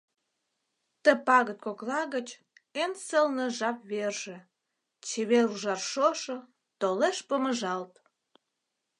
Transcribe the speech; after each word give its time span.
Ты 1.03 1.11
пагыт 1.27 1.59
кокла 1.65 2.01
гыч 2.15 2.27
Эн 2.81 2.91
сылне 3.05 3.45
жап-верже— 3.57 4.37
Чевер 5.05 5.45
ужар 5.53 5.79
шошо— 5.91 6.37
Толеш 6.79 7.17
помыжалт! 7.27 7.93